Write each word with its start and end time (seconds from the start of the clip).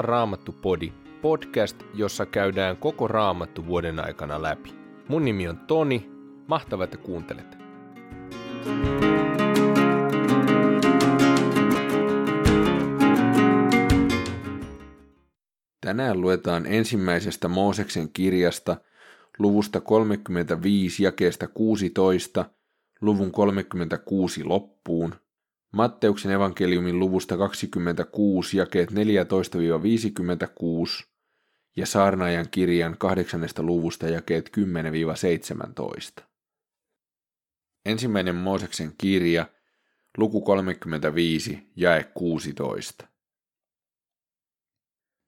on 0.00 0.04
Raamattu 0.04 0.52
Podi, 0.52 0.92
podcast, 1.22 1.76
jossa 1.94 2.26
käydään 2.26 2.76
koko 2.76 3.08
Raamattu 3.08 3.66
vuoden 3.66 4.00
aikana 4.00 4.42
läpi. 4.42 4.74
Mun 5.08 5.24
nimi 5.24 5.48
on 5.48 5.58
Toni, 5.58 6.10
mahtavaa, 6.46 6.84
että 6.84 6.96
kuuntelet. 6.96 7.58
Tänään 15.80 16.20
luetaan 16.20 16.66
ensimmäisestä 16.66 17.48
Mooseksen 17.48 18.08
kirjasta 18.12 18.76
luvusta 19.38 19.80
35 19.80 21.02
jakeesta 21.02 21.48
16 21.48 22.44
luvun 23.00 23.32
36 23.32 24.44
loppuun, 24.44 25.14
Matteuksen 25.72 26.32
evankeliumin 26.32 26.98
luvusta 26.98 27.36
26 27.36 28.56
jakeet 28.56 28.90
14-56 28.90 28.94
ja 31.76 31.86
Saarnaajan 31.86 32.50
kirjan 32.50 32.98
8. 32.98 33.40
luvusta 33.58 34.08
jakeet 34.08 34.50
10-17. 36.20 36.22
Ensimmäinen 37.84 38.34
Mooseksen 38.34 38.92
kirja, 38.98 39.46
luku 40.18 40.40
35, 40.40 41.70
jae 41.76 42.04
16. 42.04 43.08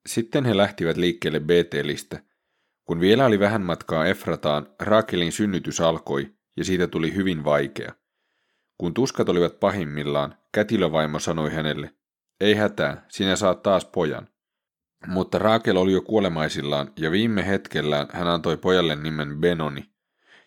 Sitten 0.08 0.44
he 0.44 0.56
lähtivät 0.56 0.96
liikkeelle 0.96 1.40
Betelistä. 1.40 2.22
Kun 2.84 3.00
vielä 3.00 3.26
oli 3.26 3.38
vähän 3.38 3.62
matkaa 3.62 4.06
Efrataan, 4.06 4.74
Raakelin 4.80 5.32
synnytys 5.32 5.80
alkoi, 5.80 6.34
ja 6.56 6.64
siitä 6.64 6.86
tuli 6.86 7.14
hyvin 7.14 7.44
vaikea. 7.44 7.92
Kun 8.82 8.94
tuskat 8.94 9.28
olivat 9.28 9.60
pahimmillaan, 9.60 10.34
kätilövaimo 10.52 11.18
sanoi 11.18 11.50
hänelle, 11.50 11.90
ei 12.40 12.54
hätää, 12.54 13.06
sinä 13.08 13.36
saat 13.36 13.62
taas 13.62 13.84
pojan. 13.84 14.28
Mutta 15.06 15.38
Raakel 15.38 15.76
oli 15.76 15.92
jo 15.92 16.02
kuolemaisillaan, 16.02 16.92
ja 16.98 17.10
viime 17.10 17.46
hetkellään 17.46 18.06
hän 18.12 18.28
antoi 18.28 18.56
pojalle 18.56 18.96
nimen 18.96 19.40
Benoni. 19.40 19.90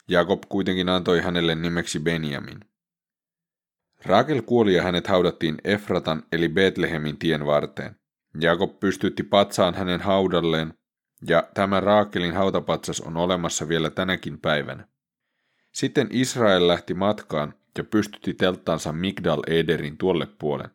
Jakob 0.08 0.44
kuitenkin 0.50 0.90
antoi 0.90 1.22
hänelle 1.22 1.56
nimeksi 1.56 2.00
Benjamin. 2.00 2.60
Raakel 4.06 4.42
kuoli 4.42 4.74
ja 4.74 4.84
hänet 4.84 5.08
haudattiin 5.08 5.58
Efratan 5.64 6.24
eli 6.32 6.50
Betlehemin 6.50 7.18
tien 7.18 7.46
varteen. 7.46 7.96
Jakob 8.40 8.80
pystytti 8.80 9.24
patsaan 9.24 9.74
hänen 9.76 10.02
haudalleen, 10.02 10.74
ja 11.28 11.44
tämä 11.54 11.80
Raakelin 11.80 12.34
hautapatsas 12.34 13.02
on 13.02 13.18
olemassa 13.18 13.68
vielä 13.68 13.90
tänäkin 13.90 14.40
päivänä. 14.42 14.88
Sitten 15.72 16.08
Israel 16.12 16.68
lähti 16.68 16.94
matkaan 16.94 17.54
ja 17.78 17.84
pystytti 17.84 18.34
telttansa 18.34 18.94
Migdal 18.94 19.42
Ederin 19.48 19.98
tuolle 19.98 20.28
puolen. 20.40 20.70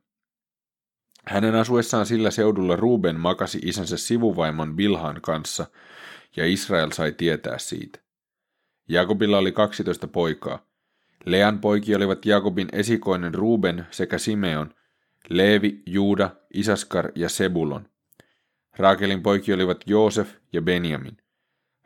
Hänen 1.26 1.54
asuessaan 1.54 2.06
sillä 2.06 2.30
seudulla 2.30 2.76
Ruben 2.76 3.20
makasi 3.20 3.58
isänsä 3.62 3.96
sivuvaimon 3.96 4.76
Bilhan 4.76 5.20
kanssa, 5.22 5.66
ja 6.36 6.46
Israel 6.46 6.90
sai 6.90 7.12
tietää 7.12 7.58
siitä. 7.58 8.00
Jakobilla 8.88 9.38
oli 9.38 9.52
12 9.52 10.06
poikaa. 10.06 10.66
Lean 11.24 11.58
poikia 11.58 11.96
olivat 11.96 12.26
Jakobin 12.26 12.68
esikoinen 12.72 13.34
Ruben 13.34 13.86
sekä 13.90 14.18
Simeon, 14.18 14.74
Leevi, 15.28 15.82
Juuda, 15.86 16.30
Isaskar 16.54 17.12
ja 17.14 17.28
Sebulon. 17.28 17.88
Raakelin 18.78 19.22
poikia 19.22 19.54
olivat 19.54 19.80
Joosef 19.86 20.34
ja 20.52 20.62
Benjamin. 20.62 21.16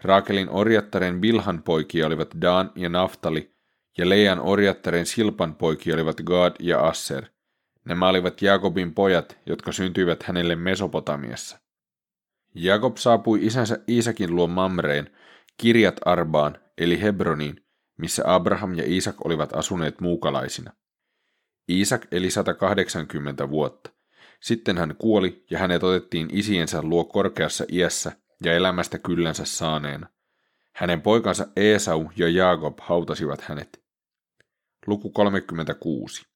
Raakelin 0.02 0.50
orjattaren 0.50 1.20
Bilhan 1.20 1.62
poikia 1.62 2.06
olivat 2.06 2.28
Dan 2.40 2.70
ja 2.74 2.88
Naftali, 2.88 3.53
ja 3.98 4.08
Leian 4.08 4.40
orjattaren 4.40 5.06
Silpan 5.06 5.54
poikia 5.54 5.94
olivat 5.94 6.20
Gad 6.20 6.56
ja 6.60 6.80
Asser. 6.80 7.24
Nämä 7.84 8.08
olivat 8.08 8.42
Jakobin 8.42 8.94
pojat, 8.94 9.38
jotka 9.46 9.72
syntyivät 9.72 10.22
hänelle 10.22 10.56
Mesopotamiassa. 10.56 11.58
Jakob 12.54 12.96
saapui 12.96 13.46
isänsä 13.46 13.78
Iisakin 13.88 14.36
luo 14.36 14.46
Mamreen, 14.46 15.10
Kirjat 15.56 15.96
Arbaan, 16.04 16.58
eli 16.78 17.02
Hebroniin, 17.02 17.64
missä 17.98 18.22
Abraham 18.26 18.74
ja 18.74 18.84
Iisak 18.86 19.26
olivat 19.26 19.56
asuneet 19.56 20.00
muukalaisina. 20.00 20.72
Iisak 21.70 22.06
eli 22.12 22.30
180 22.30 23.50
vuotta. 23.50 23.90
Sitten 24.40 24.78
hän 24.78 24.94
kuoli 24.98 25.44
ja 25.50 25.58
hänet 25.58 25.82
otettiin 25.82 26.28
isiensä 26.32 26.82
luo 26.82 27.04
korkeassa 27.04 27.64
iässä 27.72 28.12
ja 28.44 28.52
elämästä 28.52 28.98
kyllänsä 28.98 29.44
saaneena. 29.44 30.06
Hänen 30.72 31.02
poikansa 31.02 31.46
Esau 31.56 32.10
ja 32.16 32.28
Jaakob 32.28 32.78
hautasivat 32.80 33.40
hänet. 33.40 33.83
Luku 34.86 35.10
36. 35.10 36.26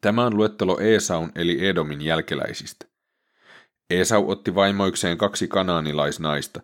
Tämä 0.00 0.26
on 0.26 0.36
luettelo 0.36 0.80
Esaun 0.80 1.32
eli 1.34 1.66
Edomin 1.66 2.02
jälkeläisistä. 2.02 2.86
Esau 3.90 4.30
otti 4.30 4.54
vaimoikseen 4.54 5.18
kaksi 5.18 5.48
kanaanilaisnaista, 5.48 6.60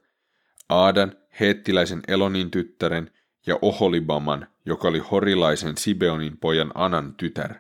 Aadan, 0.68 1.12
hettiläisen 1.40 2.02
Elonin 2.08 2.50
tyttären, 2.50 3.10
ja 3.46 3.58
Oholibaman, 3.62 4.46
joka 4.66 4.88
oli 4.88 4.98
horilaisen 4.98 5.76
Sibeonin 5.76 6.36
pojan 6.36 6.72
Anan 6.74 7.14
tytär. 7.14 7.54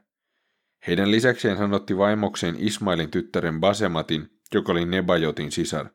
Heidän 0.86 1.10
lisäkseen 1.10 1.58
hän 1.58 1.74
otti 1.74 1.96
vaimokseen 1.96 2.56
Ismailin 2.58 3.10
tyttären 3.10 3.60
Basematin, 3.60 4.40
joka 4.54 4.72
oli 4.72 4.86
Nebajotin 4.86 5.52
sisar. 5.52 5.86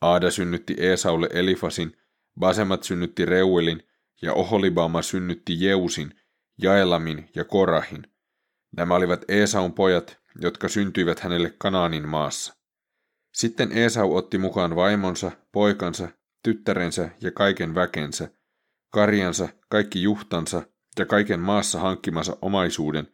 Aada 0.00 0.30
synnytti 0.30 0.74
Esaulle 0.78 1.28
Elifasin, 1.32 1.96
Basemat 2.38 2.82
synnytti 2.82 3.24
Reuelin 3.24 3.82
ja 4.22 4.32
Oholibama 4.32 5.02
synnytti 5.02 5.64
Jeusin, 5.64 6.19
Jaelamin 6.62 7.28
ja 7.34 7.44
Korahin. 7.44 8.02
Nämä 8.76 8.94
olivat 8.94 9.24
Esaun 9.28 9.72
pojat, 9.72 10.20
jotka 10.40 10.68
syntyivät 10.68 11.20
hänelle 11.20 11.54
Kanaanin 11.58 12.08
maassa. 12.08 12.54
Sitten 13.34 13.72
Esau 13.72 14.16
otti 14.16 14.38
mukaan 14.38 14.76
vaimonsa, 14.76 15.30
poikansa, 15.52 16.08
tyttärensä 16.42 17.10
ja 17.20 17.30
kaiken 17.30 17.74
väkensä, 17.74 18.28
karjansa, 18.92 19.48
kaikki 19.68 20.02
juhtansa 20.02 20.62
ja 20.98 21.06
kaiken 21.06 21.40
maassa 21.40 21.80
hankkimansa 21.80 22.36
omaisuuden 22.42 23.08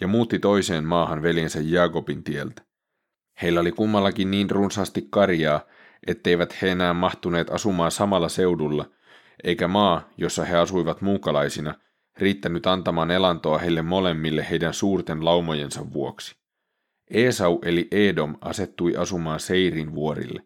ja 0.00 0.08
muutti 0.08 0.38
toiseen 0.38 0.84
maahan 0.84 1.22
veljensä 1.22 1.60
Jaakobin 1.62 2.24
tieltä. 2.24 2.62
Heillä 3.42 3.60
oli 3.60 3.72
kummallakin 3.72 4.30
niin 4.30 4.50
runsaasti 4.50 5.08
karjaa, 5.10 5.60
etteivät 6.06 6.62
he 6.62 6.70
enää 6.70 6.94
mahtuneet 6.94 7.50
asumaan 7.50 7.90
samalla 7.90 8.28
seudulla, 8.28 8.90
eikä 9.44 9.68
maa, 9.68 10.08
jossa 10.16 10.44
he 10.44 10.56
asuivat 10.56 11.00
muukalaisina, 11.00 11.74
riittänyt 12.18 12.66
antamaan 12.66 13.10
elantoa 13.10 13.58
heille 13.58 13.82
molemmille 13.82 14.46
heidän 14.50 14.74
suurten 14.74 15.24
laumojensa 15.24 15.92
vuoksi. 15.92 16.36
Esau 17.10 17.58
eli 17.62 17.88
Edom 17.90 18.36
asettui 18.40 18.96
asumaan 18.96 19.40
Seirin 19.40 19.94
vuorille. 19.94 20.42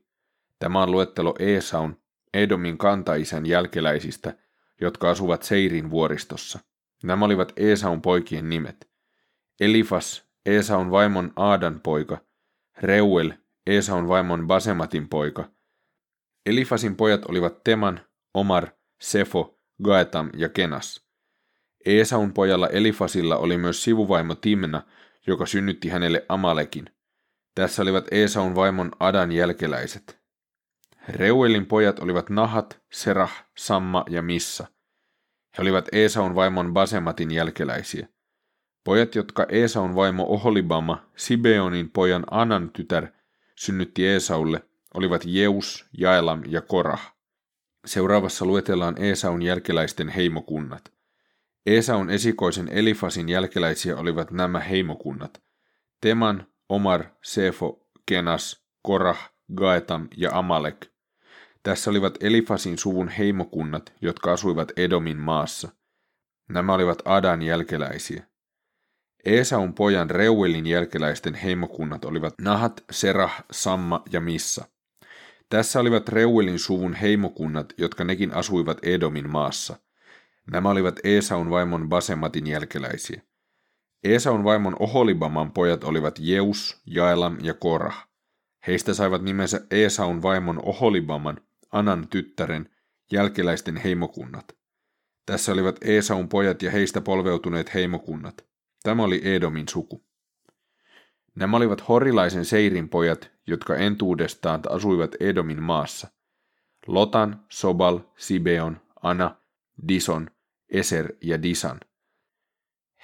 Tämä 0.58 0.82
on 0.82 0.90
luettelo 0.90 1.34
Esaun, 1.38 1.96
Edomin 2.34 2.78
kantaisän 2.78 3.46
jälkeläisistä, 3.46 4.34
jotka 4.80 5.10
asuvat 5.10 5.42
Seirin 5.42 5.90
vuoristossa. 5.90 6.58
Nämä 7.02 7.24
olivat 7.24 7.52
Esaun 7.56 8.02
poikien 8.02 8.48
nimet. 8.48 8.90
Elifas, 9.60 10.28
Esaun 10.46 10.90
vaimon 10.90 11.32
Aadan 11.36 11.80
poika, 11.80 12.18
Reuel, 12.78 13.32
Esaun 13.66 14.08
vaimon 14.08 14.46
Basematin 14.46 15.08
poika. 15.08 15.50
Elifasin 16.46 16.96
pojat 16.96 17.24
olivat 17.24 17.64
Teman, 17.64 18.00
Omar, 18.34 18.68
Sefo, 19.00 19.58
Gaetam 19.82 20.30
ja 20.36 20.48
Kenas. 20.48 21.07
Esaun 21.84 22.32
pojalla 22.32 22.68
Elifasilla 22.68 23.36
oli 23.36 23.58
myös 23.58 23.84
sivuvaimo 23.84 24.34
Timna, 24.34 24.82
joka 25.26 25.46
synnytti 25.46 25.88
hänelle 25.88 26.24
Amalekin. 26.28 26.90
Tässä 27.54 27.82
olivat 27.82 28.06
Esaun 28.10 28.54
vaimon 28.54 28.90
Adan 29.00 29.32
jälkeläiset. 29.32 30.18
Reuelin 31.08 31.66
pojat 31.66 31.98
olivat 31.98 32.30
Nahat, 32.30 32.80
Serah, 32.92 33.44
Samma 33.56 34.04
ja 34.10 34.22
Missa. 34.22 34.66
He 35.58 35.62
olivat 35.62 35.88
Esaun 35.92 36.34
vaimon 36.34 36.72
Basematin 36.72 37.30
jälkeläisiä. 37.30 38.08
Pojat, 38.84 39.14
jotka 39.14 39.46
Esaun 39.48 39.94
vaimo 39.94 40.24
Oholibama, 40.28 41.10
Sibeonin 41.16 41.90
pojan 41.90 42.24
Anan 42.30 42.70
tytär, 42.70 43.06
synnytti 43.56 44.06
Esaulle, 44.06 44.62
olivat 44.94 45.22
Jeus, 45.24 45.86
Jaelam 45.98 46.42
ja 46.46 46.62
Korah. 46.62 47.14
Seuraavassa 47.86 48.44
luetellaan 48.44 48.98
Esaun 48.98 49.42
jälkeläisten 49.42 50.08
heimokunnat. 50.08 50.97
Esaun 51.68 52.10
esikoisen 52.10 52.68
Elifasin 52.68 53.28
jälkeläisiä 53.28 53.96
olivat 53.96 54.30
nämä 54.30 54.60
heimokunnat. 54.60 55.42
Teman, 56.00 56.46
Omar, 56.68 57.04
Sefo, 57.22 57.88
Kenas, 58.06 58.64
Korah, 58.82 59.32
Gaetam 59.54 60.08
ja 60.16 60.30
Amalek. 60.32 60.86
Tässä 61.62 61.90
olivat 61.90 62.22
Elifasin 62.22 62.78
suvun 62.78 63.08
heimokunnat, 63.08 63.92
jotka 64.00 64.32
asuivat 64.32 64.72
Edomin 64.76 65.16
maassa. 65.16 65.68
Nämä 66.48 66.74
olivat 66.74 67.02
Adan 67.04 67.42
jälkeläisiä. 67.42 68.26
Esaun 69.24 69.74
pojan 69.74 70.10
Reuelin 70.10 70.66
jälkeläisten 70.66 71.34
heimokunnat 71.34 72.04
olivat 72.04 72.34
Nahat, 72.40 72.84
Serah, 72.90 73.44
Samma 73.50 74.02
ja 74.12 74.20
Missa. 74.20 74.64
Tässä 75.48 75.80
olivat 75.80 76.08
Reuelin 76.08 76.58
suvun 76.58 76.94
heimokunnat, 76.94 77.72
jotka 77.78 78.04
nekin 78.04 78.34
asuivat 78.34 78.78
Edomin 78.82 79.30
maassa– 79.30 79.76
Nämä 80.50 80.70
olivat 80.70 81.00
Esaun 81.04 81.50
vaimon 81.50 81.88
Basematin 81.88 82.46
jälkeläisiä. 82.46 83.22
Esaun 84.04 84.44
vaimon 84.44 84.76
Oholibaman 84.78 85.52
pojat 85.52 85.84
olivat 85.84 86.18
Jeus, 86.18 86.82
Jaelam 86.86 87.36
ja 87.42 87.54
Korah. 87.54 88.08
Heistä 88.66 88.94
saivat 88.94 89.22
nimensä 89.22 89.60
Esaun 89.70 90.22
vaimon 90.22 90.64
Oholibaman, 90.64 91.40
Anan 91.72 92.08
tyttären, 92.08 92.70
jälkeläisten 93.12 93.76
heimokunnat. 93.76 94.56
Tässä 95.26 95.52
olivat 95.52 95.76
Esaun 95.80 96.28
pojat 96.28 96.62
ja 96.62 96.70
heistä 96.70 97.00
polveutuneet 97.00 97.74
heimokunnat. 97.74 98.46
Tämä 98.82 99.02
oli 99.04 99.20
Edomin 99.24 99.68
suku. 99.68 100.04
Nämä 101.34 101.56
olivat 101.56 101.88
horilaisen 101.88 102.44
Seirin 102.44 102.88
pojat, 102.88 103.30
jotka 103.46 103.76
entuudestaan 103.76 104.60
asuivat 104.68 105.16
Edomin 105.20 105.62
maassa. 105.62 106.08
Lotan, 106.86 107.44
Sobal, 107.50 108.00
Sibeon, 108.16 108.80
Ana, 109.02 109.36
Dison, 109.88 110.30
Eser 110.70 111.12
ja 111.22 111.42
Disan. 111.42 111.80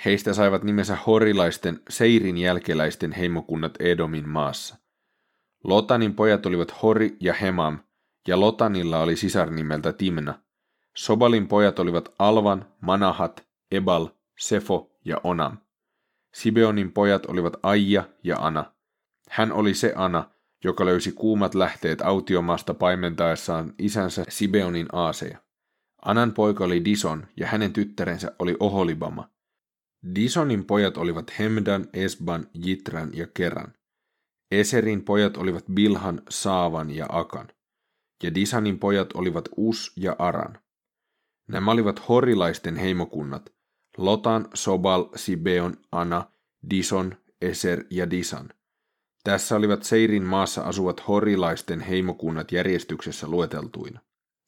Heistä 0.04 0.34
saivat 0.34 0.62
nimensä 0.62 0.96
horilaisten 1.06 1.80
Seirin 1.88 2.38
jälkeläisten 2.38 3.12
heimokunnat 3.12 3.80
Edomin 3.80 4.28
maassa. 4.28 4.76
Lotanin 5.64 6.14
pojat 6.14 6.46
olivat 6.46 6.82
Hori 6.82 7.16
ja 7.20 7.34
Hemam, 7.34 7.78
ja 8.28 8.40
Lotanilla 8.40 9.00
oli 9.00 9.16
sisar 9.16 9.50
nimeltä 9.50 9.92
Timna. 9.92 10.38
Sobalin 10.96 11.48
pojat 11.48 11.78
olivat 11.78 12.08
Alvan, 12.18 12.66
Manahat, 12.80 13.46
Ebal, 13.70 14.08
Sefo 14.38 14.90
ja 15.04 15.20
Onam. 15.24 15.58
Sibeonin 16.34 16.92
pojat 16.92 17.26
olivat 17.26 17.56
Aija 17.62 18.04
ja 18.22 18.36
Ana. 18.38 18.72
Hän 19.30 19.52
oli 19.52 19.74
se 19.74 19.92
Ana, 19.96 20.30
joka 20.64 20.84
löysi 20.84 21.12
kuumat 21.12 21.54
lähteet 21.54 22.02
autiomaasta 22.02 22.74
paimentaessaan 22.74 23.74
isänsä 23.78 24.24
Sibeonin 24.28 24.86
aaseja. 24.92 25.43
Anan 26.04 26.32
poika 26.32 26.64
oli 26.64 26.84
Dison 26.84 27.26
ja 27.36 27.46
hänen 27.46 27.72
tyttärensä 27.72 28.32
oli 28.38 28.56
Oholibama. 28.60 29.30
Disonin 30.14 30.64
pojat 30.64 30.96
olivat 30.96 31.38
Hemdan, 31.38 31.86
Esban, 31.92 32.46
Jitran 32.54 33.10
ja 33.12 33.26
Keran. 33.34 33.72
Eserin 34.50 35.04
pojat 35.04 35.36
olivat 35.36 35.64
Bilhan, 35.74 36.22
Saavan 36.30 36.90
ja 36.90 37.06
Akan. 37.08 37.48
Ja 38.22 38.34
Disanin 38.34 38.78
pojat 38.78 39.12
olivat 39.12 39.48
Us 39.56 39.92
ja 39.96 40.16
Aran. 40.18 40.58
Nämä 41.48 41.70
olivat 41.70 42.08
horilaisten 42.08 42.76
heimokunnat, 42.76 43.52
Lotan, 43.96 44.48
Sobal, 44.54 45.08
Sibeon, 45.16 45.76
Ana, 45.92 46.30
Dison, 46.70 47.16
Eser 47.40 47.84
ja 47.90 48.10
Disan. 48.10 48.48
Tässä 49.24 49.56
olivat 49.56 49.82
Seirin 49.82 50.24
maassa 50.24 50.62
asuvat 50.62 51.08
horilaisten 51.08 51.80
heimokunnat 51.80 52.52
järjestyksessä 52.52 53.28
lueteltuina. 53.28 54.00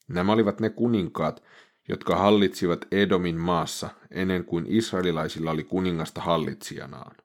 Nämä 0.09 0.33
olivat 0.33 0.61
ne 0.61 0.71
kuninkaat, 0.71 1.43
jotka 1.89 2.17
hallitsivat 2.17 2.87
Edomin 2.91 3.37
maassa 3.37 3.91
ennen 4.11 4.45
kuin 4.45 4.67
israelilaisilla 4.69 5.51
oli 5.51 5.65
kuningasta 5.65 6.21
hallitsijanaan. 6.21 7.17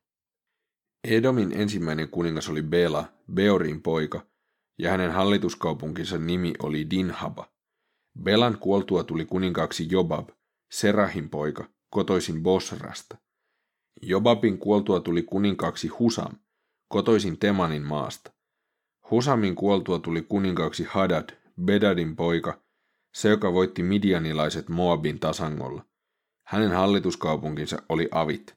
Edomin 1.04 1.51
ensimmäinen 1.51 2.10
kuningas 2.10 2.50
oli 2.50 2.62
Bela, 2.62 3.06
Beorin 3.33 3.81
poika, 3.81 4.25
ja 4.80 4.92
hänen 4.92 5.12
hallituskaupunkinsa 5.12 6.18
nimi 6.18 6.54
oli 6.63 6.89
Dinhaba. 6.89 7.51
Belan 8.24 8.57
kuoltua 8.57 9.04
tuli 9.04 9.25
kuninkaaksi 9.25 9.88
Jobab, 9.92 10.30
Serahin 10.72 11.30
poika, 11.30 11.69
kotoisin 11.89 12.44
Bosrasta. 12.44 13.18
Jobabin 14.01 14.57
kuoltua 14.57 15.00
tuli 15.00 15.24
kuninkaaksi 15.24 15.88
Husam, 15.88 16.31
kotoisin 16.88 17.39
Temanin 17.39 17.81
maasta. 17.81 18.31
Husamin 19.12 19.56
kuoltua 19.56 20.00
tuli 20.00 20.22
kuninkaaksi 20.22 20.84
Hadad, 20.89 21.30
Bedadin 21.62 22.16
poika, 22.16 22.61
se 23.13 23.30
joka 23.30 23.54
voitti 23.54 23.84
midianilaiset 23.84 24.69
Moabin 24.69 25.19
tasangolla. 25.19 25.86
Hänen 26.44 26.72
hallituskaupunkinsa 26.72 27.81
oli 27.90 28.10
Avit. 28.12 28.56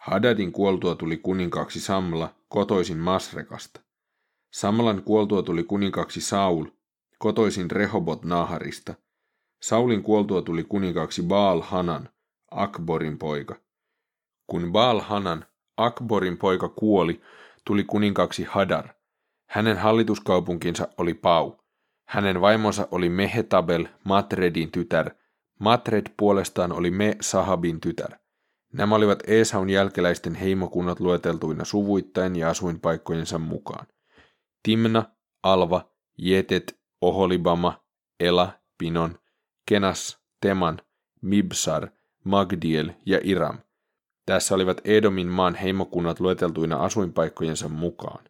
Hadadin 0.00 0.52
kuoltua 0.52 0.94
tuli 0.94 1.16
kuninkaaksi 1.16 1.80
Samla, 1.80 2.34
kotoisin 2.48 2.98
Masrekasta. 2.98 3.80
Samlan 4.52 5.02
kuoltua 5.02 5.42
tuli 5.42 5.64
kuninkaaksi 5.64 6.20
Saul, 6.20 6.66
kotoisin 7.18 7.70
Rehobot 7.70 8.24
Naharista. 8.24 8.94
Saulin 9.62 10.02
kuoltua 10.02 10.42
tuli 10.42 10.64
kuninkaaksi 10.64 11.22
Baal 11.22 11.60
Hanan, 11.60 12.08
Akborin 12.50 13.18
poika. 13.18 13.56
Kun 14.46 14.72
Baal 14.72 15.00
Hanan, 15.00 15.44
Akborin 15.76 16.36
poika 16.36 16.68
kuoli, 16.68 17.20
tuli 17.64 17.84
kuninkaaksi 17.84 18.44
Hadar. 18.44 18.88
Hänen 19.48 19.76
hallituskaupunkinsa 19.76 20.88
oli 20.98 21.14
Pau. 21.14 21.61
Hänen 22.12 22.40
vaimonsa 22.40 22.88
oli 22.90 23.08
Mehetabel, 23.08 23.88
Matredin 24.04 24.70
tytär. 24.70 25.10
Matred 25.58 26.06
puolestaan 26.16 26.72
oli 26.72 26.90
Me 26.90 27.16
Sahabin 27.20 27.80
tytär. 27.80 28.18
Nämä 28.72 28.94
olivat 28.94 29.22
Esaun 29.26 29.70
jälkeläisten 29.70 30.34
heimokunnat 30.34 31.00
lueteltuina 31.00 31.64
suvuittain 31.64 32.36
ja 32.36 32.50
asuinpaikkojensa 32.50 33.38
mukaan. 33.38 33.86
Timna, 34.62 35.04
Alva, 35.42 35.90
Jetet, 36.18 36.80
Oholibama, 37.00 37.84
Ela, 38.20 38.52
Pinon, 38.78 39.18
Kenas, 39.68 40.18
Teman, 40.40 40.80
Mibsar, 41.22 41.88
Magdiel 42.24 42.90
ja 43.06 43.20
Iram. 43.22 43.58
Tässä 44.26 44.54
olivat 44.54 44.80
Edomin 44.84 45.28
maan 45.28 45.54
heimokunnat 45.54 46.20
lueteltuina 46.20 46.76
asuinpaikkojensa 46.76 47.68
mukaan. 47.68 48.24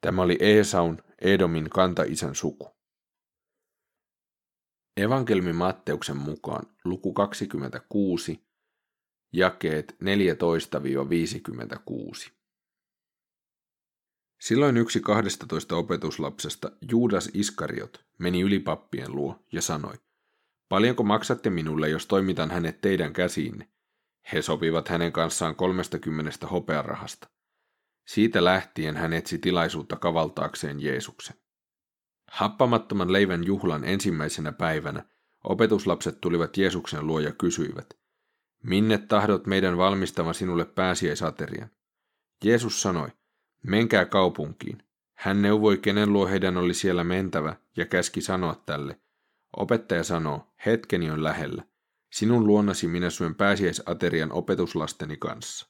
Tämä 0.00 0.22
oli 0.22 0.36
Esaun, 0.40 1.02
Edomin 1.20 1.70
kantaisän 1.70 2.34
suku. 2.34 2.75
Evankelmi 4.96 5.52
Matteuksen 5.52 6.16
mukaan 6.16 6.66
luku 6.84 7.12
26, 7.12 8.40
jakeet 9.32 9.96
14-56. 12.28 12.30
Silloin 14.40 14.76
yksi 14.76 15.00
kahdestatoista 15.00 15.76
opetuslapsesta, 15.76 16.72
Juudas 16.90 17.30
Iskariot, 17.34 18.04
meni 18.18 18.40
ylipappien 18.40 19.14
luo 19.14 19.44
ja 19.52 19.62
sanoi, 19.62 19.94
paljonko 20.68 21.02
maksatte 21.02 21.50
minulle, 21.50 21.88
jos 21.88 22.06
toimitan 22.06 22.50
hänet 22.50 22.80
teidän 22.80 23.12
käsiinne? 23.12 23.68
He 24.32 24.42
sopivat 24.42 24.88
hänen 24.88 25.12
kanssaan 25.12 25.56
kolmestakymmenestä 25.56 26.46
hopearahasta. 26.46 27.28
Siitä 28.06 28.44
lähtien 28.44 28.96
hän 28.96 29.12
etsi 29.12 29.38
tilaisuutta 29.38 29.96
kavaltaakseen 29.96 30.80
Jeesuksen. 30.80 31.36
Happamattoman 32.36 33.12
leivän 33.12 33.44
juhlan 33.44 33.84
ensimmäisenä 33.84 34.52
päivänä 34.52 35.04
opetuslapset 35.44 36.20
tulivat 36.20 36.56
Jeesuksen 36.56 37.06
luo 37.06 37.20
ja 37.20 37.32
kysyivät, 37.32 37.86
minne 38.62 38.98
tahdot 38.98 39.46
meidän 39.46 39.76
valmistavan 39.76 40.34
sinulle 40.34 40.64
pääsiäisaterian? 40.64 41.70
Jeesus 42.44 42.82
sanoi, 42.82 43.08
menkää 43.62 44.04
kaupunkiin. 44.04 44.82
Hän 45.14 45.42
neuvoi, 45.42 45.78
kenen 45.78 46.12
luo 46.12 46.26
heidän 46.26 46.56
oli 46.56 46.74
siellä 46.74 47.04
mentävä, 47.04 47.56
ja 47.76 47.86
käski 47.86 48.20
sanoa 48.20 48.62
tälle. 48.66 49.00
Opettaja 49.56 50.04
sanoo, 50.04 50.54
hetkeni 50.66 51.10
on 51.10 51.24
lähellä. 51.24 51.64
Sinun 52.12 52.46
luonnasi 52.46 52.88
minä 52.88 53.10
syön 53.10 53.34
pääsiäisaterian 53.34 54.32
opetuslasteni 54.32 55.16
kanssa. 55.16 55.68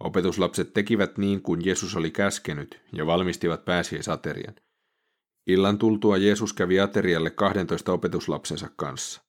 Opetuslapset 0.00 0.72
tekivät 0.72 1.18
niin 1.18 1.42
kuin 1.42 1.64
Jeesus 1.64 1.96
oli 1.96 2.10
käskenyt 2.10 2.80
ja 2.92 3.06
valmistivat 3.06 3.64
pääsiäisaterian– 3.64 4.54
Illan 5.48 5.78
tultua 5.78 6.16
Jeesus 6.16 6.52
kävi 6.52 6.80
aterialle 6.80 7.30
kahdentoista 7.30 7.92
opetuslapsensa 7.92 8.70
kanssa. 8.76 9.22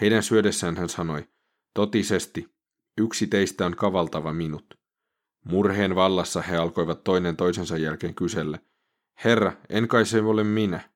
Heidän 0.00 0.22
syödessään 0.22 0.76
hän 0.76 0.88
sanoi, 0.88 1.28
totisesti, 1.74 2.48
yksi 2.98 3.26
teistä 3.26 3.66
on 3.66 3.76
kavaltava 3.76 4.32
minut. 4.32 4.74
Murheen 5.44 5.94
vallassa 5.94 6.42
he 6.42 6.56
alkoivat 6.56 7.04
toinen 7.04 7.36
toisensa 7.36 7.76
jälkeen 7.76 8.14
kysellä, 8.14 8.58
Herra, 9.24 9.52
en 9.68 9.88
kai 9.88 10.06
se 10.06 10.20
ole 10.20 10.44
minä. 10.44 10.90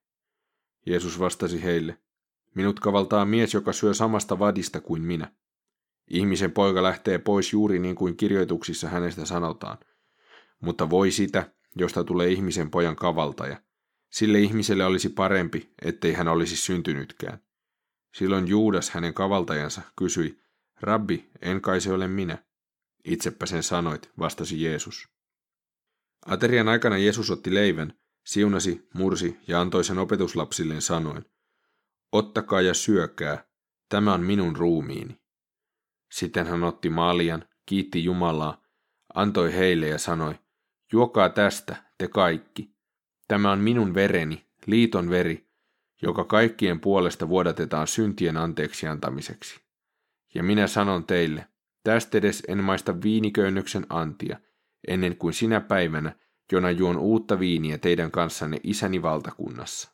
Jeesus 0.85 1.19
vastasi 1.19 1.63
heille, 1.63 1.97
minut 2.55 2.79
kavaltaa 2.79 3.25
mies, 3.25 3.53
joka 3.53 3.73
syö 3.73 3.93
samasta 3.93 4.39
vadista 4.39 4.81
kuin 4.81 5.01
minä. 5.01 5.31
Ihmisen 6.07 6.51
poika 6.51 6.83
lähtee 6.83 7.17
pois 7.17 7.53
juuri 7.53 7.79
niin 7.79 7.95
kuin 7.95 8.17
kirjoituksissa 8.17 8.89
hänestä 8.89 9.25
sanotaan, 9.25 9.77
mutta 10.59 10.89
voi 10.89 11.11
sitä, 11.11 11.51
josta 11.75 12.03
tulee 12.03 12.29
ihmisen 12.29 12.71
pojan 12.71 12.95
kavaltaja. 12.95 13.66
Sille 14.09 14.39
ihmiselle 14.39 14.85
olisi 14.85 15.09
parempi, 15.09 15.73
ettei 15.81 16.13
hän 16.13 16.27
olisi 16.27 16.55
syntynytkään. 16.55 17.39
Silloin 18.13 18.47
Juudas, 18.47 18.89
hänen 18.89 19.13
kavaltajansa, 19.13 19.81
kysyi, 19.95 20.39
Rabbi, 20.81 21.29
en 21.41 21.61
kai 21.61 21.81
se 21.81 21.91
ole 21.91 22.07
minä. 22.07 22.45
Itsepä 23.03 23.45
sen 23.45 23.63
sanoit, 23.63 24.11
vastasi 24.19 24.63
Jeesus. 24.63 25.07
Aterian 26.25 26.67
aikana 26.67 26.97
Jeesus 26.97 27.31
otti 27.31 27.53
leivän, 27.53 27.93
siunasi, 28.25 28.87
mursi 28.93 29.37
ja 29.47 29.61
antoi 29.61 29.83
sen 29.83 29.99
opetuslapsilleen 29.99 30.81
sanoen, 30.81 31.25
Ottakaa 32.11 32.61
ja 32.61 32.73
syökää, 32.73 33.45
tämä 33.89 34.13
on 34.13 34.21
minun 34.21 34.55
ruumiini. 34.55 35.21
Sitten 36.11 36.47
hän 36.47 36.63
otti 36.63 36.89
maalian, 36.89 37.45
kiitti 37.65 38.03
Jumalaa, 38.03 38.63
antoi 39.13 39.53
heille 39.53 39.87
ja 39.87 39.97
sanoi, 39.97 40.35
Juokaa 40.93 41.29
tästä, 41.29 41.75
te 41.97 42.07
kaikki, 42.07 42.76
Tämä 43.27 43.51
on 43.51 43.59
minun 43.59 43.93
vereni, 43.93 44.45
liiton 44.65 45.09
veri, 45.09 45.47
joka 46.01 46.23
kaikkien 46.23 46.79
puolesta 46.79 47.29
vuodatetaan 47.29 47.87
syntien 47.87 48.37
anteeksi 48.37 48.87
antamiseksi. 48.87 49.59
Ja 50.33 50.43
minä 50.43 50.67
sanon 50.67 51.03
teille, 51.03 51.47
tästä 51.83 52.17
edes 52.17 52.43
en 52.47 52.63
maista 52.63 53.01
viiniköynnöksen 53.01 53.85
antia, 53.89 54.39
ennen 54.87 55.17
kuin 55.17 55.33
sinä 55.33 55.61
päivänä, 55.61 56.15
jona 56.51 56.71
juon 56.71 56.97
uutta 56.97 57.39
viiniä 57.39 57.77
teidän 57.77 58.11
kanssanne 58.11 58.57
isäni 58.63 59.01
valtakunnassa. 59.01 59.91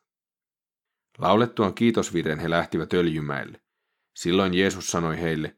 Laulettuaan 1.18 1.74
kiitosvirren 1.74 2.40
he 2.40 2.50
lähtivät 2.50 2.94
öljymäelle. 2.94 3.62
Silloin 4.16 4.54
Jeesus 4.54 4.88
sanoi 4.88 5.22
heille, 5.22 5.56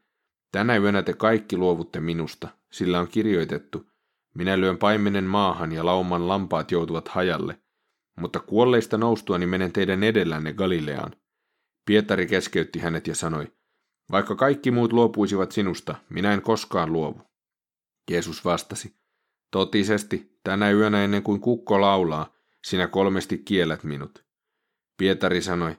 Tänä 0.55 0.77
yönä 0.77 1.03
te 1.03 1.13
kaikki 1.13 1.58
luovutte 1.58 2.00
minusta, 2.00 2.48
sillä 2.72 3.00
on 3.00 3.08
kirjoitettu, 3.08 3.91
minä 4.36 4.60
lyön 4.60 4.77
paimenen 4.77 5.24
maahan 5.24 5.72
ja 5.72 5.86
lauman 5.86 6.27
lampaat 6.27 6.72
joutuvat 6.72 7.08
hajalle, 7.08 7.60
mutta 8.19 8.39
kuolleista 8.39 8.98
noustuani 8.98 9.45
menen 9.45 9.72
teidän 9.72 10.03
edellänne 10.03 10.53
Galileaan. 10.53 11.15
Pietari 11.86 12.27
keskeytti 12.27 12.79
hänet 12.79 13.07
ja 13.07 13.15
sanoi, 13.15 13.53
vaikka 14.12 14.36
kaikki 14.36 14.72
muut 14.72 14.93
luopuisivat 14.93 15.51
sinusta, 15.51 15.95
minä 16.10 16.34
en 16.34 16.41
koskaan 16.41 16.93
luovu. 16.93 17.22
Jeesus 18.12 18.45
vastasi, 18.45 18.95
totisesti, 19.51 20.39
tänä 20.43 20.72
yönä 20.72 21.03
ennen 21.03 21.24
kuin 21.24 21.41
kukko 21.41 21.81
laulaa, 21.81 22.36
sinä 22.65 22.88
kolmesti 22.88 23.38
kiellät 23.38 23.84
minut. 23.84 24.25
Pietari 24.98 25.41
sanoi, 25.41 25.77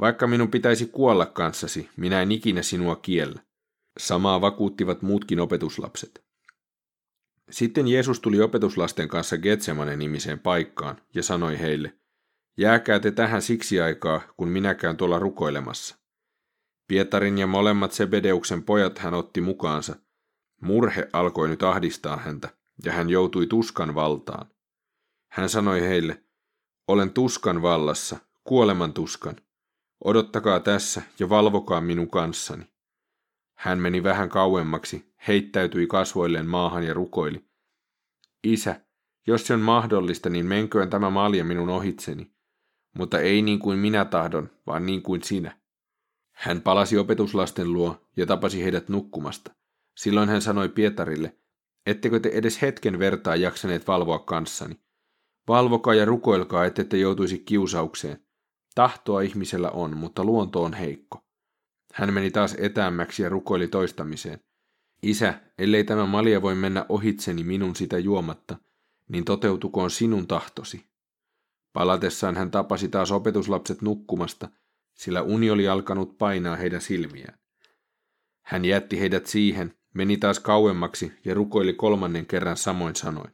vaikka 0.00 0.26
minun 0.26 0.50
pitäisi 0.50 0.86
kuolla 0.86 1.26
kanssasi, 1.26 1.88
minä 1.96 2.22
en 2.22 2.32
ikinä 2.32 2.62
sinua 2.62 2.96
kiellä. 2.96 3.42
Samaa 3.98 4.40
vakuuttivat 4.40 5.02
muutkin 5.02 5.40
opetuslapset. 5.40 6.25
Sitten 7.50 7.88
Jeesus 7.88 8.20
tuli 8.20 8.40
opetuslasten 8.40 9.08
kanssa 9.08 9.38
Getsemane 9.38 9.96
nimiseen 9.96 10.38
paikkaan 10.38 10.96
ja 11.14 11.22
sanoi 11.22 11.58
heille, 11.58 11.98
jääkää 12.56 13.00
te 13.00 13.10
tähän 13.10 13.42
siksi 13.42 13.80
aikaa, 13.80 14.20
kun 14.36 14.48
minä 14.48 14.74
käyn 14.74 14.96
tuolla 14.96 15.18
rukoilemassa. 15.18 15.96
Pietarin 16.88 17.38
ja 17.38 17.46
molemmat 17.46 17.92
Sebedeuksen 17.92 18.62
pojat 18.62 18.98
hän 18.98 19.14
otti 19.14 19.40
mukaansa. 19.40 19.96
Murhe 20.60 21.08
alkoi 21.12 21.48
nyt 21.48 21.62
ahdistaa 21.62 22.16
häntä, 22.16 22.48
ja 22.84 22.92
hän 22.92 23.10
joutui 23.10 23.46
tuskan 23.46 23.94
valtaan. 23.94 24.46
Hän 25.28 25.48
sanoi 25.48 25.80
heille, 25.80 26.24
olen 26.88 27.10
tuskan 27.10 27.62
vallassa, 27.62 28.16
kuoleman 28.44 28.92
tuskan. 28.92 29.36
Odottakaa 30.04 30.60
tässä 30.60 31.02
ja 31.18 31.28
valvokaa 31.28 31.80
minun 31.80 32.10
kanssani. 32.10 32.64
Hän 33.58 33.78
meni 33.78 34.02
vähän 34.02 34.28
kauemmaksi, 34.28 35.14
heittäytyi 35.28 35.86
kasvoilleen 35.86 36.46
maahan 36.46 36.84
ja 36.84 36.94
rukoili. 36.94 37.44
Isä, 38.44 38.80
jos 39.26 39.46
se 39.46 39.54
on 39.54 39.60
mahdollista, 39.60 40.30
niin 40.30 40.46
menköön 40.46 40.90
tämä 40.90 41.10
malja 41.10 41.44
minun 41.44 41.68
ohitseni, 41.68 42.32
mutta 42.98 43.20
ei 43.20 43.42
niin 43.42 43.58
kuin 43.58 43.78
minä 43.78 44.04
tahdon, 44.04 44.50
vaan 44.66 44.86
niin 44.86 45.02
kuin 45.02 45.22
sinä. 45.22 45.58
Hän 46.32 46.60
palasi 46.60 46.98
opetuslasten 46.98 47.72
luo 47.72 48.08
ja 48.16 48.26
tapasi 48.26 48.64
heidät 48.64 48.88
nukkumasta. 48.88 49.54
Silloin 49.96 50.28
hän 50.28 50.42
sanoi 50.42 50.68
Pietarille, 50.68 51.36
ettekö 51.86 52.20
te 52.20 52.28
edes 52.28 52.62
hetken 52.62 52.98
vertaa 52.98 53.36
jaksaneet 53.36 53.86
valvoa 53.86 54.18
kanssani. 54.18 54.80
Valvokaa 55.48 55.94
ja 55.94 56.04
rukoilkaa, 56.04 56.64
ettette 56.64 56.96
joutuisi 56.96 57.38
kiusaukseen. 57.38 58.26
Tahtoa 58.74 59.20
ihmisellä 59.20 59.70
on, 59.70 59.96
mutta 59.96 60.24
luonto 60.24 60.62
on 60.62 60.72
heikko. 60.72 61.25
Hän 61.96 62.14
meni 62.14 62.30
taas 62.30 62.56
etäämmäksi 62.58 63.22
ja 63.22 63.28
rukoili 63.28 63.68
toistamiseen. 63.68 64.40
Isä, 65.02 65.40
ellei 65.58 65.84
tämä 65.84 66.06
malja 66.06 66.42
voi 66.42 66.54
mennä 66.54 66.86
ohitseni 66.88 67.44
minun 67.44 67.76
sitä 67.76 67.98
juomatta, 67.98 68.56
niin 69.08 69.24
toteutukoon 69.24 69.90
sinun 69.90 70.26
tahtosi. 70.26 70.84
Palatessaan 71.72 72.36
hän 72.36 72.50
tapasi 72.50 72.88
taas 72.88 73.12
opetuslapset 73.12 73.82
nukkumasta, 73.82 74.48
sillä 74.94 75.22
uni 75.22 75.50
oli 75.50 75.68
alkanut 75.68 76.18
painaa 76.18 76.56
heidän 76.56 76.80
silmiään. 76.80 77.38
Hän 78.42 78.64
jätti 78.64 79.00
heidät 79.00 79.26
siihen, 79.26 79.74
meni 79.94 80.16
taas 80.16 80.40
kauemmaksi 80.40 81.12
ja 81.24 81.34
rukoili 81.34 81.72
kolmannen 81.72 82.26
kerran 82.26 82.56
samoin 82.56 82.96
sanoin. 82.96 83.30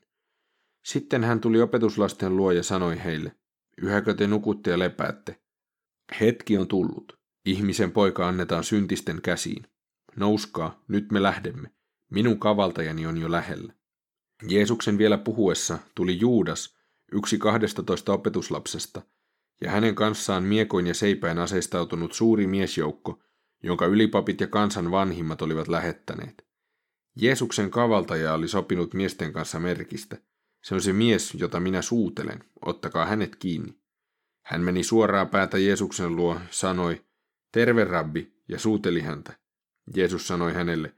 Sitten 0.84 1.24
hän 1.24 1.40
tuli 1.40 1.62
opetuslasten 1.62 2.36
luo 2.36 2.52
ja 2.52 2.62
sanoi 2.62 3.04
heille, 3.04 3.36
yhäkö 3.82 4.14
te 4.14 4.26
nukutte 4.26 4.70
ja 4.70 4.78
lepäätte? 4.78 5.42
Hetki 6.20 6.58
on 6.58 6.68
tullut. 6.68 7.21
Ihmisen 7.44 7.92
poika 7.92 8.28
annetaan 8.28 8.64
syntisten 8.64 9.22
käsiin. 9.22 9.66
Nouskaa, 10.16 10.82
nyt 10.88 11.12
me 11.12 11.22
lähdemme. 11.22 11.70
Minun 12.10 12.38
kavaltajani 12.38 13.06
on 13.06 13.18
jo 13.18 13.30
lähellä. 13.30 13.72
Jeesuksen 14.48 14.98
vielä 14.98 15.18
puhuessa 15.18 15.78
tuli 15.94 16.20
Juudas, 16.20 16.76
yksi 17.12 17.38
kahdestatoista 17.38 18.12
opetuslapsesta, 18.12 19.02
ja 19.60 19.70
hänen 19.70 19.94
kanssaan 19.94 20.44
miekoin 20.44 20.86
ja 20.86 20.94
seipäin 20.94 21.38
aseistautunut 21.38 22.12
suuri 22.12 22.46
miesjoukko, 22.46 23.22
jonka 23.62 23.86
ylipapit 23.86 24.40
ja 24.40 24.46
kansan 24.46 24.90
vanhimmat 24.90 25.42
olivat 25.42 25.68
lähettäneet. 25.68 26.46
Jeesuksen 27.16 27.70
kavaltaja 27.70 28.34
oli 28.34 28.48
sopinut 28.48 28.94
miesten 28.94 29.32
kanssa 29.32 29.58
merkistä. 29.58 30.16
Se 30.64 30.74
on 30.74 30.80
se 30.80 30.92
mies, 30.92 31.34
jota 31.34 31.60
minä 31.60 31.82
suutelen, 31.82 32.44
ottakaa 32.66 33.06
hänet 33.06 33.36
kiinni. 33.36 33.78
Hän 34.44 34.60
meni 34.60 34.82
suoraa 34.82 35.26
päätä 35.26 35.58
Jeesuksen 35.58 36.16
luo, 36.16 36.40
sanoi, 36.50 37.04
terve 37.52 37.84
rabbi, 37.84 38.32
ja 38.48 38.58
suuteli 38.58 39.00
häntä. 39.00 39.32
Jeesus 39.96 40.28
sanoi 40.28 40.52
hänelle, 40.52 40.94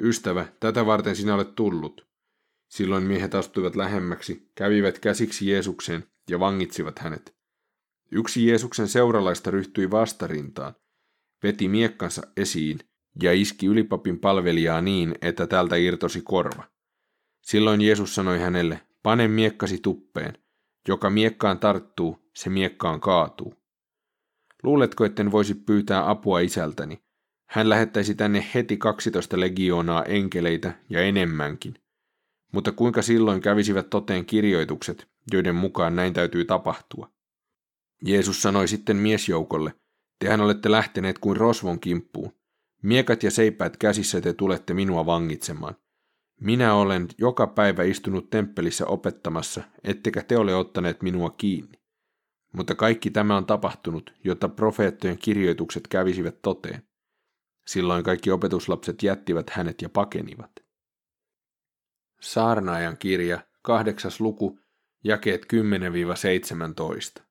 ystävä, 0.00 0.46
tätä 0.60 0.86
varten 0.86 1.16
sinä 1.16 1.34
olet 1.34 1.54
tullut. 1.54 2.06
Silloin 2.68 3.04
miehet 3.04 3.34
astuivat 3.34 3.76
lähemmäksi, 3.76 4.50
kävivät 4.54 4.98
käsiksi 4.98 5.50
Jeesukseen 5.50 6.04
ja 6.30 6.40
vangitsivat 6.40 6.98
hänet. 6.98 7.36
Yksi 8.12 8.46
Jeesuksen 8.46 8.88
seuralaista 8.88 9.50
ryhtyi 9.50 9.90
vastarintaan, 9.90 10.74
veti 11.42 11.68
miekkansa 11.68 12.22
esiin 12.36 12.78
ja 13.22 13.32
iski 13.32 13.66
ylipapin 13.66 14.18
palvelijaa 14.18 14.80
niin, 14.80 15.14
että 15.22 15.46
tältä 15.46 15.76
irtosi 15.76 16.20
korva. 16.20 16.64
Silloin 17.40 17.80
Jeesus 17.80 18.14
sanoi 18.14 18.38
hänelle, 18.38 18.80
pane 19.02 19.28
miekkasi 19.28 19.78
tuppeen. 19.78 20.38
Joka 20.88 21.10
miekkaan 21.10 21.58
tarttuu, 21.58 22.30
se 22.36 22.50
miekkaan 22.50 23.00
kaatuu. 23.00 23.61
Luuletko, 24.62 25.04
etten 25.04 25.32
voisi 25.32 25.54
pyytää 25.54 26.10
apua 26.10 26.40
isältäni? 26.40 27.02
Hän 27.48 27.68
lähettäisi 27.68 28.14
tänne 28.14 28.46
heti 28.54 28.76
12 28.76 29.40
legioonaa 29.40 30.04
enkeleitä 30.04 30.72
ja 30.90 31.02
enemmänkin. 31.02 31.74
Mutta 32.52 32.72
kuinka 32.72 33.02
silloin 33.02 33.40
kävisivät 33.40 33.90
toteen 33.90 34.26
kirjoitukset, 34.26 35.08
joiden 35.32 35.54
mukaan 35.54 35.96
näin 35.96 36.12
täytyy 36.12 36.44
tapahtua? 36.44 37.10
Jeesus 38.04 38.42
sanoi 38.42 38.68
sitten 38.68 38.96
miesjoukolle, 38.96 39.74
tehän 40.18 40.40
olette 40.40 40.70
lähteneet 40.70 41.18
kuin 41.18 41.36
rosvon 41.36 41.80
kimppuun. 41.80 42.32
Miekat 42.82 43.22
ja 43.22 43.30
seipäät 43.30 43.76
käsissä 43.76 44.20
te 44.20 44.32
tulette 44.32 44.74
minua 44.74 45.06
vangitsemaan. 45.06 45.76
Minä 46.40 46.74
olen 46.74 47.08
joka 47.18 47.46
päivä 47.46 47.82
istunut 47.82 48.30
temppelissä 48.30 48.86
opettamassa, 48.86 49.62
ettekä 49.84 50.22
te 50.22 50.36
ole 50.36 50.54
ottaneet 50.54 51.02
minua 51.02 51.30
kiinni. 51.30 51.81
Mutta 52.52 52.74
kaikki 52.74 53.10
tämä 53.10 53.36
on 53.36 53.46
tapahtunut, 53.46 54.14
jotta 54.24 54.48
profeettojen 54.48 55.18
kirjoitukset 55.18 55.88
kävisivät 55.88 56.42
toteen. 56.42 56.82
Silloin 57.66 58.04
kaikki 58.04 58.30
opetuslapset 58.30 59.02
jättivät 59.02 59.50
hänet 59.50 59.82
ja 59.82 59.88
pakenivat. 59.88 60.50
Saarnaajan 62.20 62.98
kirja, 62.98 63.40
kahdeksas 63.62 64.20
luku, 64.20 64.58
jakeet 65.04 65.46
10-17. 67.18 67.22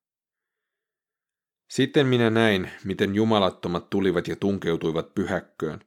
Sitten 1.69 2.07
minä 2.07 2.29
näin, 2.29 2.69
miten 2.83 3.15
jumalattomat 3.15 3.89
tulivat 3.89 4.27
ja 4.27 4.35
tunkeutuivat 4.35 5.15
pyhäkköön. 5.15 5.79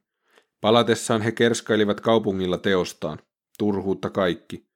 Palatessaan 0.61 1.21
he 1.21 1.31
kerskailivat 1.31 2.01
kaupungilla 2.01 2.57
teostaan, 2.57 3.19
turhuutta 3.57 4.09
kaikki. 4.09 4.67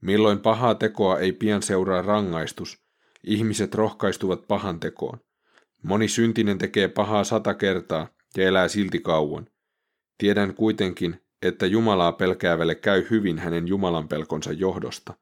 Milloin 0.00 0.38
pahaa 0.40 0.74
tekoa 0.74 1.18
ei 1.18 1.32
pian 1.32 1.62
seuraa 1.62 2.02
rangaistus, 2.02 2.87
ihmiset 3.24 3.74
rohkaistuvat 3.74 4.48
pahan 4.48 4.80
tekoon. 4.80 5.18
Moni 5.82 6.08
syntinen 6.08 6.58
tekee 6.58 6.88
pahaa 6.88 7.24
sata 7.24 7.54
kertaa 7.54 8.08
ja 8.36 8.44
elää 8.44 8.68
silti 8.68 8.98
kauan. 8.98 9.46
Tiedän 10.18 10.54
kuitenkin, 10.54 11.22
että 11.42 11.66
Jumalaa 11.66 12.12
pelkäävälle 12.12 12.74
käy 12.74 13.06
hyvin 13.10 13.38
hänen 13.38 13.68
Jumalan 13.68 14.08
pelkonsa 14.08 14.52
johdosta. 14.52 15.14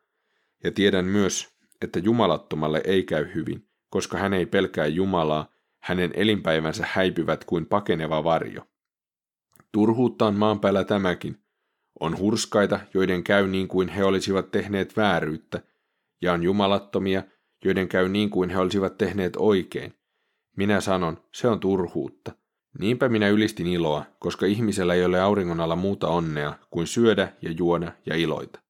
Ja 0.65 0.73
tiedän 0.73 1.05
myös, 1.05 1.57
että 1.83 1.99
jumalattomalle 1.99 2.83
ei 2.85 3.03
käy 3.03 3.35
hyvin, 3.35 3.69
koska 3.91 4.19
hän 4.19 4.33
ei 4.33 4.47
pelkää 4.47 4.87
Jumalaa, 4.87 5.53
hänen 5.83 6.11
elinpäivänsä 6.15 6.87
häipyvät 6.93 7.45
kuin 7.45 7.67
pakeneva 7.67 8.25
varjo. 8.25 8.62
Turhuutta 9.73 10.26
on 10.26 10.35
maan 10.35 10.61
päällä 10.61 10.85
tämäkin. 10.85 11.37
On 12.00 12.19
hurskaita, 12.19 12.81
joiden 12.95 13.25
käy 13.25 13.49
niin 13.49 13.69
kuin 13.69 13.88
he 13.88 14.05
olisivat 14.05 14.50
tehneet 14.50 14.97
vääryyttä, 14.97 15.62
ja 16.21 16.33
on 16.33 16.43
jumalattomia, 16.43 17.23
joiden 17.64 17.88
käy 17.88 18.08
niin 18.08 18.30
kuin 18.30 18.50
he 18.50 18.58
olisivat 18.58 18.98
tehneet 18.98 19.32
oikein. 19.36 19.94
Minä 20.56 20.80
sanon, 20.80 21.18
se 21.32 21.48
on 21.48 21.60
turhuutta. 21.60 22.32
Niinpä 22.78 23.08
minä 23.08 23.28
ylistin 23.28 23.66
iloa, 23.66 24.04
koska 24.18 24.46
ihmisellä 24.46 24.94
ei 24.94 25.04
ole 25.04 25.20
auringon 25.20 25.60
alla 25.60 25.76
muuta 25.76 26.08
onnea 26.08 26.54
kuin 26.70 26.86
syödä 26.86 27.32
ja 27.42 27.50
juoda 27.50 27.92
ja 28.06 28.16
iloita. 28.16 28.60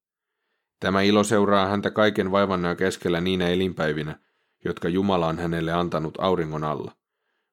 Tämä 0.81 1.03
ilo 1.03 1.25
seuraa 1.25 1.67
häntä 1.67 1.91
kaiken 1.91 2.31
vaivannoja 2.31 2.75
keskellä 2.75 3.21
niinä 3.21 3.49
elinpäivinä, 3.49 4.19
jotka 4.65 4.89
Jumala 4.89 5.27
on 5.27 5.39
hänelle 5.39 5.73
antanut 5.73 6.15
auringon 6.19 6.65
alla. 6.65 6.93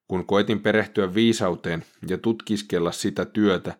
Kun 0.07 0.25
koetin 0.25 0.59
perehtyä 0.59 1.13
viisauteen 1.13 1.85
ja 2.07 2.17
tutkiskella 2.17 2.91
sitä 2.91 3.25
työtä, 3.25 3.77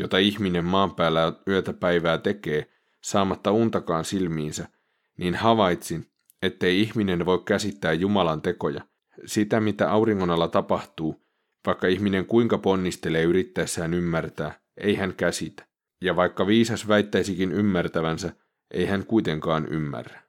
jota 0.00 0.18
ihminen 0.18 0.64
maan 0.64 0.94
päällä 0.94 1.32
yötä 1.48 1.72
päivää 1.72 2.18
tekee, 2.18 2.70
saamatta 3.00 3.50
untakaan 3.50 4.04
silmiinsä, 4.04 4.68
niin 5.16 5.34
havaitsin, 5.34 6.06
ettei 6.42 6.80
ihminen 6.80 7.26
voi 7.26 7.42
käsittää 7.44 7.92
Jumalan 7.92 8.42
tekoja. 8.42 8.80
Sitä, 9.26 9.60
mitä 9.60 9.90
auringon 9.90 10.30
alla 10.30 10.48
tapahtuu, 10.48 11.26
vaikka 11.66 11.86
ihminen 11.86 12.26
kuinka 12.26 12.58
ponnistelee 12.58 13.22
yrittäessään 13.22 13.94
ymmärtää, 13.94 14.60
ei 14.80 14.94
hän 14.94 15.14
käsitä. 15.14 15.66
Ja 16.00 16.16
vaikka 16.16 16.46
viisas 16.46 16.88
väittäisikin 16.88 17.52
ymmärtävänsä, 17.52 18.32
ei 18.70 18.86
hän 18.86 19.06
kuitenkaan 19.06 19.66
ymmärrä. 19.66 20.22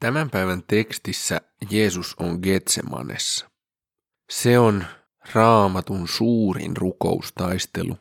Tämän 0.00 0.30
päivän 0.30 0.62
tekstissä 0.68 1.40
Jeesus 1.70 2.14
on 2.20 2.38
Getsemanessa. 2.42 3.50
Se 4.30 4.58
on 4.58 4.84
raamatun 5.32 6.08
suurin 6.08 6.76
rukoustaistelu. 6.76 7.98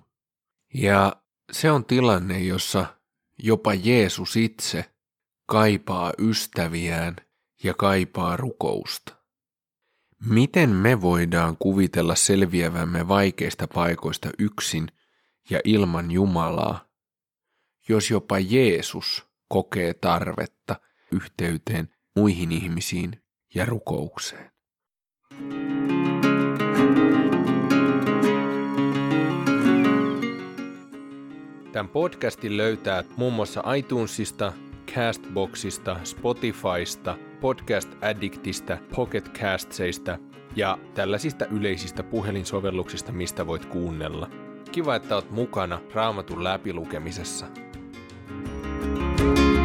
Ja 0.73 1.15
se 1.51 1.71
on 1.71 1.85
tilanne, 1.85 2.39
jossa 2.39 2.85
jopa 3.37 3.73
Jeesus 3.73 4.35
itse 4.35 4.85
kaipaa 5.45 6.13
ystäviään 6.17 7.15
ja 7.63 7.73
kaipaa 7.73 8.37
rukousta. 8.37 9.15
Miten 10.25 10.69
me 10.69 11.01
voidaan 11.01 11.57
kuvitella 11.57 12.15
selviävämme 12.15 13.07
vaikeista 13.07 13.67
paikoista 13.67 14.29
yksin 14.39 14.87
ja 15.49 15.59
ilman 15.63 16.11
Jumalaa, 16.11 16.85
jos 17.89 18.11
jopa 18.11 18.39
Jeesus 18.39 19.25
kokee 19.47 19.93
tarvetta 19.93 20.75
yhteyteen 21.11 21.89
muihin 22.15 22.51
ihmisiin 22.51 23.23
ja 23.55 23.65
rukoukseen? 23.65 24.51
Tämän 31.73 31.89
podcastin 31.89 32.57
löytää 32.57 33.03
muun 33.17 33.33
muassa 33.33 33.73
iTunesista, 33.75 34.53
Castboxista, 34.95 35.99
Spotifysta, 36.03 37.17
Podcast 37.41 37.89
Addictista, 38.01 38.77
Pocket 38.95 39.29
Castseista 39.39 40.17
ja 40.55 40.77
tällaisista 40.93 41.45
yleisistä 41.45 42.03
puhelinsovelluksista, 42.03 43.11
mistä 43.11 43.47
voit 43.47 43.65
kuunnella. 43.65 44.29
Kiva, 44.71 44.95
että 44.95 45.15
oot 45.15 45.31
mukana 45.31 45.79
Raamatun 45.93 46.43
läpilukemisessa. 46.43 47.45
thank 49.17 49.37
you 49.39 49.62